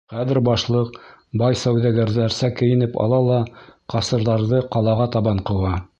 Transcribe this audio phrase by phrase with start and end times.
[0.11, 0.95] Хәҙер башлыҡ
[1.41, 3.37] бай сауҙагәрҙәрсә кейенеп ала ла
[3.95, 5.77] ҡасырҙарҙы ҡалаға табан ҡыуа.